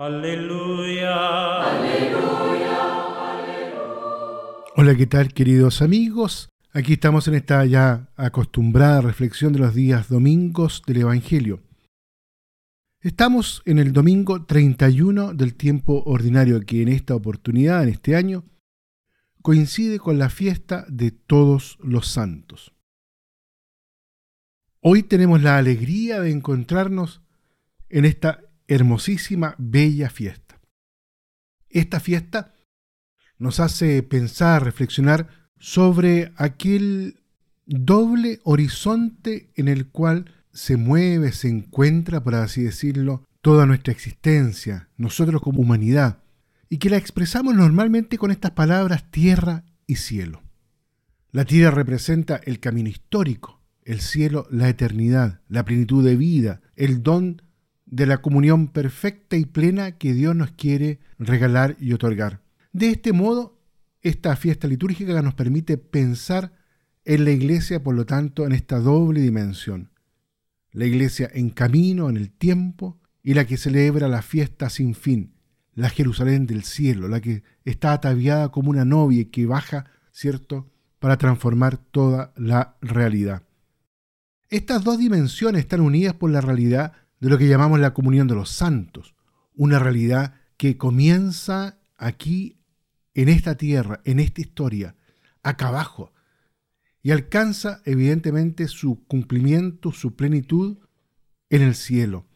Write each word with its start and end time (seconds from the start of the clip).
Aleluya. 0.00 1.62
Aleluya. 1.64 2.78
Hola, 4.76 4.94
¿qué 4.94 5.08
tal 5.08 5.34
queridos 5.34 5.82
amigos? 5.82 6.50
Aquí 6.70 6.92
estamos 6.92 7.26
en 7.26 7.34
esta 7.34 7.64
ya 7.66 8.08
acostumbrada 8.14 9.00
reflexión 9.00 9.52
de 9.52 9.58
los 9.58 9.74
días 9.74 10.08
domingos 10.08 10.84
del 10.86 10.98
Evangelio. 10.98 11.64
Estamos 13.00 13.60
en 13.64 13.80
el 13.80 13.92
domingo 13.92 14.46
31 14.46 15.34
del 15.34 15.56
tiempo 15.56 16.04
ordinario 16.06 16.60
que 16.60 16.80
en 16.80 16.90
esta 16.90 17.16
oportunidad, 17.16 17.82
en 17.82 17.88
este 17.88 18.14
año, 18.14 18.44
coincide 19.42 19.98
con 19.98 20.16
la 20.16 20.30
fiesta 20.30 20.86
de 20.88 21.10
todos 21.10 21.76
los 21.82 22.06
santos. 22.06 22.72
Hoy 24.78 25.02
tenemos 25.02 25.42
la 25.42 25.58
alegría 25.58 26.20
de 26.20 26.30
encontrarnos 26.30 27.20
en 27.88 28.04
esta 28.04 28.47
hermosísima, 28.68 29.54
bella 29.58 30.10
fiesta. 30.10 30.60
Esta 31.68 32.00
fiesta 32.00 32.54
nos 33.38 33.60
hace 33.60 34.02
pensar, 34.02 34.64
reflexionar 34.64 35.28
sobre 35.58 36.32
aquel 36.36 37.20
doble 37.66 38.40
horizonte 38.44 39.50
en 39.56 39.68
el 39.68 39.88
cual 39.88 40.32
se 40.52 40.76
mueve, 40.76 41.32
se 41.32 41.48
encuentra, 41.48 42.22
por 42.22 42.34
así 42.34 42.62
decirlo, 42.62 43.24
toda 43.40 43.66
nuestra 43.66 43.92
existencia, 43.92 44.88
nosotros 44.96 45.40
como 45.40 45.60
humanidad, 45.60 46.22
y 46.68 46.78
que 46.78 46.90
la 46.90 46.96
expresamos 46.96 47.54
normalmente 47.54 48.18
con 48.18 48.30
estas 48.30 48.52
palabras 48.52 49.10
tierra 49.10 49.64
y 49.86 49.96
cielo. 49.96 50.42
La 51.30 51.44
tierra 51.44 51.70
representa 51.70 52.40
el 52.44 52.58
camino 52.60 52.88
histórico, 52.88 53.60
el 53.84 54.00
cielo 54.00 54.46
la 54.50 54.68
eternidad, 54.68 55.40
la 55.48 55.64
plenitud 55.64 56.04
de 56.04 56.16
vida, 56.16 56.60
el 56.76 57.02
don 57.02 57.42
de 57.90 58.06
la 58.06 58.18
comunión 58.18 58.68
perfecta 58.68 59.36
y 59.36 59.44
plena 59.44 59.92
que 59.92 60.12
Dios 60.12 60.34
nos 60.36 60.52
quiere 60.52 61.00
regalar 61.18 61.76
y 61.80 61.92
otorgar. 61.92 62.42
De 62.72 62.90
este 62.90 63.12
modo, 63.12 63.58
esta 64.02 64.36
fiesta 64.36 64.68
litúrgica 64.68 65.20
nos 65.22 65.34
permite 65.34 65.78
pensar 65.78 66.52
en 67.04 67.24
la 67.24 67.30
iglesia, 67.30 67.82
por 67.82 67.94
lo 67.94 68.04
tanto, 68.04 68.46
en 68.46 68.52
esta 68.52 68.78
doble 68.78 69.20
dimensión. 69.20 69.90
La 70.72 70.84
iglesia 70.84 71.30
en 71.32 71.50
camino, 71.50 72.10
en 72.10 72.16
el 72.16 72.30
tiempo, 72.30 73.00
y 73.22 73.34
la 73.34 73.46
que 73.46 73.56
celebra 73.56 74.08
la 74.08 74.22
fiesta 74.22 74.70
sin 74.70 74.94
fin, 74.94 75.34
la 75.74 75.88
Jerusalén 75.88 76.46
del 76.46 76.64
cielo, 76.64 77.08
la 77.08 77.20
que 77.20 77.42
está 77.64 77.92
ataviada 77.92 78.50
como 78.50 78.70
una 78.70 78.84
novia 78.84 79.30
que 79.30 79.46
baja, 79.46 79.86
¿cierto?, 80.12 80.70
para 80.98 81.16
transformar 81.16 81.76
toda 81.76 82.32
la 82.36 82.76
realidad. 82.80 83.44
Estas 84.50 84.82
dos 84.82 84.98
dimensiones 84.98 85.60
están 85.60 85.80
unidas 85.80 86.14
por 86.14 86.30
la 86.30 86.40
realidad 86.40 86.92
de 87.20 87.28
lo 87.28 87.38
que 87.38 87.48
llamamos 87.48 87.80
la 87.80 87.94
comunión 87.94 88.28
de 88.28 88.34
los 88.34 88.50
santos, 88.50 89.14
una 89.54 89.78
realidad 89.78 90.34
que 90.56 90.76
comienza 90.76 91.78
aquí, 91.96 92.58
en 93.14 93.28
esta 93.28 93.56
tierra, 93.56 94.00
en 94.04 94.20
esta 94.20 94.40
historia, 94.40 94.94
acá 95.42 95.68
abajo, 95.68 96.12
y 97.02 97.10
alcanza 97.10 97.82
evidentemente 97.84 98.68
su 98.68 99.04
cumplimiento, 99.06 99.90
su 99.90 100.14
plenitud 100.14 100.78
en 101.50 101.62
el 101.62 101.74
cielo. 101.74 102.26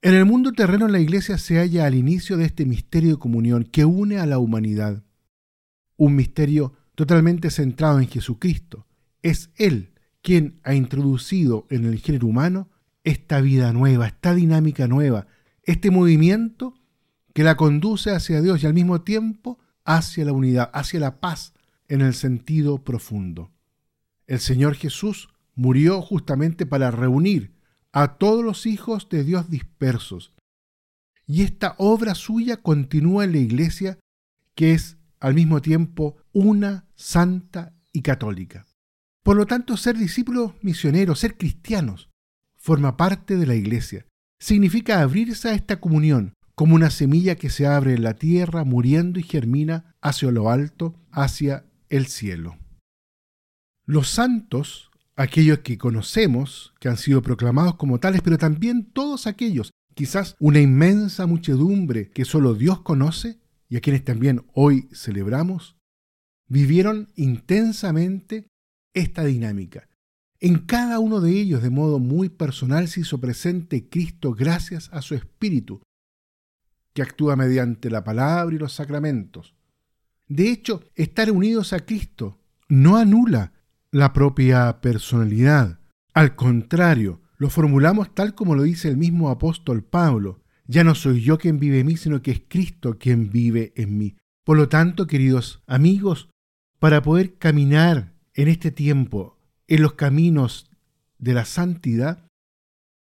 En 0.00 0.14
el 0.14 0.24
mundo 0.24 0.52
terreno 0.52 0.88
la 0.88 0.98
iglesia 0.98 1.38
se 1.38 1.58
halla 1.58 1.86
al 1.86 1.94
inicio 1.94 2.36
de 2.36 2.46
este 2.46 2.64
misterio 2.64 3.10
de 3.10 3.18
comunión 3.18 3.64
que 3.64 3.84
une 3.84 4.18
a 4.18 4.26
la 4.26 4.38
humanidad. 4.38 5.04
Un 5.96 6.16
misterio 6.16 6.72
totalmente 6.94 7.50
centrado 7.50 8.00
en 8.00 8.08
Jesucristo. 8.08 8.86
Es 9.22 9.50
Él 9.56 9.92
quien 10.22 10.58
ha 10.64 10.74
introducido 10.74 11.66
en 11.70 11.84
el 11.84 11.98
género 11.98 12.26
humano 12.26 12.70
esta 13.04 13.40
vida 13.40 13.72
nueva, 13.72 14.06
esta 14.06 14.34
dinámica 14.34 14.86
nueva, 14.86 15.26
este 15.64 15.90
movimiento 15.90 16.74
que 17.34 17.44
la 17.44 17.56
conduce 17.56 18.10
hacia 18.10 18.40
Dios 18.40 18.62
y 18.62 18.66
al 18.66 18.74
mismo 18.74 19.02
tiempo 19.02 19.58
hacia 19.84 20.24
la 20.24 20.32
unidad, 20.32 20.70
hacia 20.74 21.00
la 21.00 21.20
paz 21.20 21.54
en 21.88 22.00
el 22.00 22.14
sentido 22.14 22.84
profundo. 22.84 23.52
El 24.26 24.40
Señor 24.40 24.74
Jesús 24.74 25.28
murió 25.54 26.00
justamente 26.02 26.66
para 26.66 26.90
reunir 26.90 27.54
a 27.92 28.16
todos 28.16 28.44
los 28.44 28.66
hijos 28.66 29.08
de 29.08 29.24
Dios 29.24 29.50
dispersos. 29.50 30.32
Y 31.26 31.42
esta 31.42 31.74
obra 31.78 32.14
suya 32.14 32.56
continúa 32.56 33.24
en 33.24 33.32
la 33.32 33.38
iglesia 33.38 33.98
que 34.54 34.72
es 34.72 34.98
al 35.20 35.34
mismo 35.34 35.62
tiempo 35.62 36.16
una, 36.32 36.86
santa 36.94 37.74
y 37.92 38.02
católica. 38.02 38.66
Por 39.22 39.36
lo 39.36 39.46
tanto, 39.46 39.76
ser 39.76 39.96
discípulos 39.96 40.52
misioneros, 40.62 41.20
ser 41.20 41.36
cristianos, 41.36 42.10
forma 42.62 42.96
parte 42.96 43.36
de 43.36 43.46
la 43.46 43.56
iglesia. 43.56 44.06
Significa 44.40 45.02
abrirse 45.02 45.48
a 45.48 45.54
esta 45.54 45.80
comunión, 45.80 46.34
como 46.54 46.76
una 46.76 46.90
semilla 46.90 47.34
que 47.34 47.50
se 47.50 47.66
abre 47.66 47.94
en 47.94 48.04
la 48.04 48.14
tierra, 48.14 48.64
muriendo 48.64 49.18
y 49.18 49.24
germina 49.24 49.96
hacia 50.00 50.30
lo 50.30 50.48
alto, 50.48 50.94
hacia 51.10 51.64
el 51.88 52.06
cielo. 52.06 52.56
Los 53.84 54.08
santos, 54.08 54.90
aquellos 55.16 55.58
que 55.58 55.76
conocemos, 55.76 56.72
que 56.78 56.88
han 56.88 56.96
sido 56.96 57.20
proclamados 57.20 57.74
como 57.74 57.98
tales, 57.98 58.22
pero 58.22 58.38
también 58.38 58.84
todos 58.84 59.26
aquellos, 59.26 59.72
quizás 59.94 60.36
una 60.38 60.60
inmensa 60.60 61.26
muchedumbre 61.26 62.10
que 62.10 62.24
solo 62.24 62.54
Dios 62.54 62.80
conoce 62.82 63.38
y 63.68 63.76
a 63.76 63.80
quienes 63.80 64.04
también 64.04 64.44
hoy 64.54 64.88
celebramos, 64.92 65.76
vivieron 66.48 67.08
intensamente 67.16 68.46
esta 68.94 69.24
dinámica, 69.24 69.88
en 70.42 70.58
cada 70.58 70.98
uno 70.98 71.20
de 71.20 71.40
ellos, 71.40 71.62
de 71.62 71.70
modo 71.70 72.00
muy 72.00 72.28
personal, 72.28 72.88
se 72.88 73.02
hizo 73.02 73.20
presente 73.20 73.88
Cristo 73.88 74.34
gracias 74.34 74.90
a 74.92 75.00
su 75.00 75.14
Espíritu, 75.14 75.80
que 76.92 77.02
actúa 77.02 77.36
mediante 77.36 77.90
la 77.90 78.02
palabra 78.02 78.52
y 78.52 78.58
los 78.58 78.72
sacramentos. 78.72 79.54
De 80.26 80.50
hecho, 80.50 80.82
estar 80.96 81.30
unidos 81.30 81.72
a 81.72 81.78
Cristo 81.78 82.40
no 82.68 82.96
anula 82.96 83.52
la 83.92 84.12
propia 84.12 84.80
personalidad. 84.80 85.78
Al 86.12 86.34
contrario, 86.34 87.20
lo 87.36 87.48
formulamos 87.48 88.12
tal 88.12 88.34
como 88.34 88.56
lo 88.56 88.64
dice 88.64 88.88
el 88.88 88.96
mismo 88.96 89.30
apóstol 89.30 89.84
Pablo. 89.84 90.42
Ya 90.66 90.82
no 90.82 90.96
soy 90.96 91.22
yo 91.22 91.38
quien 91.38 91.60
vive 91.60 91.78
en 91.78 91.86
mí, 91.86 91.96
sino 91.96 92.20
que 92.20 92.32
es 92.32 92.42
Cristo 92.48 92.98
quien 92.98 93.30
vive 93.30 93.72
en 93.76 93.96
mí. 93.96 94.16
Por 94.44 94.56
lo 94.56 94.68
tanto, 94.68 95.06
queridos 95.06 95.62
amigos, 95.68 96.30
para 96.80 97.00
poder 97.00 97.38
caminar 97.38 98.16
en 98.34 98.48
este 98.48 98.72
tiempo 98.72 99.38
en 99.68 99.82
los 99.82 99.94
caminos 99.94 100.70
de 101.18 101.34
la 101.34 101.44
santidad, 101.44 102.26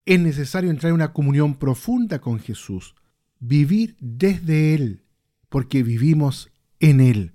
es 0.04 0.20
necesario 0.20 0.70
entrar 0.70 0.90
en 0.90 0.96
una 0.96 1.12
comunión 1.12 1.54
profunda 1.54 2.20
con 2.20 2.40
Jesús, 2.40 2.94
vivir 3.38 3.96
desde 4.00 4.74
Él, 4.74 5.04
porque 5.48 5.82
vivimos 5.82 6.50
en 6.80 7.00
Él. 7.00 7.34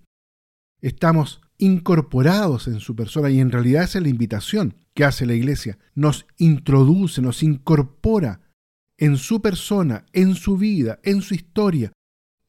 Estamos 0.82 1.42
incorporados 1.58 2.68
en 2.68 2.80
su 2.80 2.96
persona 2.96 3.30
y 3.30 3.40
en 3.40 3.52
realidad 3.52 3.84
esa 3.84 3.98
es 3.98 4.04
la 4.04 4.10
invitación 4.10 4.76
que 4.94 5.06
hace 5.06 5.26
la 5.26 5.34
iglesia. 5.34 5.78
Nos 5.96 6.26
introduce, 6.38 7.22
nos 7.22 7.42
incorpora 7.44 8.42
en 8.98 9.18
su 9.18 9.42
persona, 9.42 10.06
en 10.14 10.36
su 10.36 10.58
vida, 10.58 11.00
en 11.04 11.22
su 11.22 11.36
historia, 11.36 11.94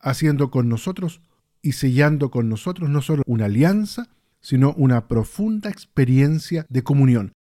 haciendo 0.00 0.50
con 0.50 0.68
nosotros 0.68 1.20
y 1.62 1.72
sellando 1.72 2.30
con 2.30 2.48
nosotros 2.48 2.88
no 2.88 3.02
solo 3.02 3.22
una 3.26 3.46
alianza, 3.46 4.08
sino 4.40 4.72
una 4.74 5.08
profunda 5.08 5.70
experiencia 5.70 6.66
de 6.68 6.82
comunión 6.82 7.32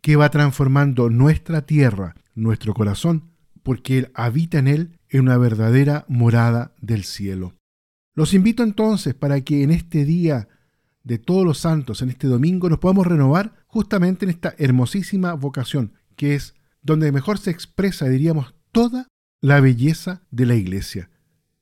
que 0.00 0.16
va 0.16 0.30
transformando 0.30 1.10
nuestra 1.10 1.62
tierra, 1.62 2.14
nuestro 2.34 2.74
corazón, 2.74 3.30
porque 3.62 3.98
Él 3.98 4.10
habita 4.14 4.58
en 4.58 4.68
él 4.68 4.98
en 5.08 5.22
una 5.22 5.38
verdadera 5.38 6.04
morada 6.08 6.74
del 6.80 7.02
cielo. 7.02 7.54
Los 8.14 8.32
invito 8.32 8.62
entonces 8.62 9.14
para 9.14 9.40
que 9.40 9.62
en 9.62 9.70
este 9.70 10.04
día 10.04 10.48
de 11.02 11.18
todos 11.18 11.44
los 11.44 11.58
santos, 11.58 12.02
en 12.02 12.10
este 12.10 12.26
domingo, 12.26 12.68
nos 12.68 12.78
podamos 12.78 13.06
renovar 13.06 13.54
justamente 13.66 14.24
en 14.24 14.30
esta 14.30 14.54
hermosísima 14.58 15.34
vocación, 15.34 15.92
que 16.16 16.34
es 16.34 16.54
donde 16.82 17.12
mejor 17.12 17.38
se 17.38 17.50
expresa, 17.50 18.08
diríamos, 18.08 18.54
toda 18.72 19.06
la 19.40 19.60
belleza 19.60 20.22
de 20.30 20.46
la 20.46 20.54
iglesia. 20.54 21.10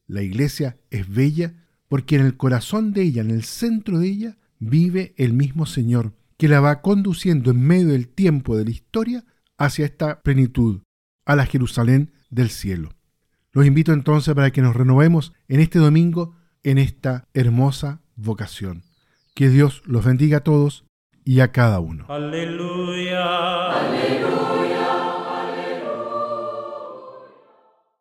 La 0.07 0.23
iglesia 0.23 0.79
es 0.91 1.09
bella 1.09 1.55
porque 1.89 2.17
en 2.17 2.27
el 2.27 2.37
corazón 2.37 2.93
de 2.93 3.03
ella, 3.03 3.23
en 3.23 3.31
el 3.31 3.45
centro 3.45 3.99
de 3.99 4.09
ella, 4.09 4.37
vive 4.69 5.15
el 5.17 5.33
mismo 5.33 5.67
Señor, 5.67 6.13
que 6.37 6.49
la 6.49 6.61
va 6.61 6.83
conduciendo 6.83 7.51
en 7.51 7.61
medio 7.61 7.89
del 7.89 8.09
tiempo 8.09 8.57
de 8.57 8.65
la 8.65 8.71
historia 8.71 9.25
hacia 9.59 9.85
esta 9.85 10.21
plenitud, 10.23 10.83
a 11.25 11.37
la 11.37 11.47
Jerusalén 11.47 12.13
del 12.31 12.51
cielo. 12.51 12.91
Los 13.53 13.67
invito 13.67 13.93
entonces 13.93 14.35
para 14.35 14.51
que 14.51 14.63
nos 14.63 14.75
renovemos 14.75 15.33
en 15.49 15.61
este 15.61 15.79
domingo 15.79 16.37
en 16.65 16.79
esta 16.79 17.29
hermosa 17.35 18.01
vocación. 18.17 18.83
Que 19.35 19.49
Dios 19.49 19.83
los 19.85 20.05
bendiga 20.05 20.39
a 20.39 20.45
todos 20.45 20.85
y 21.25 21.41
a 21.41 21.53
cada 21.53 21.81
uno. 21.81 22.07
Aleluya. 22.09 23.71
Aleluya. 23.71 24.94